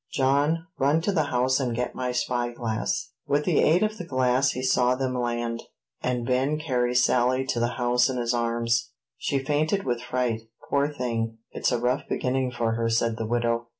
[0.11, 4.03] John, run to the house and get my spy glass." With the aid of the
[4.03, 5.61] glass he saw them land,
[6.01, 8.93] and Ben carry Sally to the house in his arms.
[9.19, 13.67] "She's fainted with fright, poor thing; it's a rough beginning for her," said the widow.